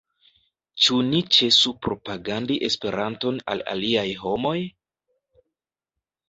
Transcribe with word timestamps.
Ĉu 0.85 0.95
ni 1.09 1.19
ĉesu 1.35 1.73
propagandi 1.87 2.57
Esperanton 2.69 3.37
al 3.55 3.63
aliaj 3.75 4.07
homoj? 4.23 4.57